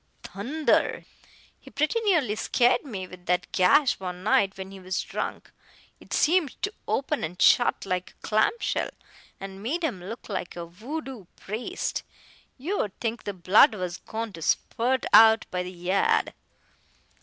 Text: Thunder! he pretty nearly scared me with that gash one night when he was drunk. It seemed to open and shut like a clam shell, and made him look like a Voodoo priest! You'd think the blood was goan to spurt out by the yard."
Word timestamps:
Thunder! 0.23 1.05
he 1.59 1.69
pretty 1.69 1.99
nearly 2.01 2.33
scared 2.35 2.83
me 2.83 3.05
with 3.05 3.27
that 3.27 3.51
gash 3.51 3.99
one 3.99 4.23
night 4.23 4.57
when 4.57 4.71
he 4.71 4.79
was 4.79 4.99
drunk. 5.03 5.51
It 5.99 6.11
seemed 6.11 6.59
to 6.63 6.73
open 6.87 7.23
and 7.23 7.39
shut 7.39 7.85
like 7.85 8.09
a 8.09 8.27
clam 8.27 8.53
shell, 8.59 8.89
and 9.39 9.61
made 9.61 9.83
him 9.83 10.03
look 10.03 10.27
like 10.27 10.55
a 10.55 10.65
Voodoo 10.65 11.25
priest! 11.35 12.01
You'd 12.57 12.99
think 12.99 13.25
the 13.25 13.33
blood 13.35 13.75
was 13.75 13.97
goan 13.97 14.33
to 14.33 14.41
spurt 14.41 15.05
out 15.13 15.45
by 15.51 15.61
the 15.61 15.69
yard." 15.71 16.33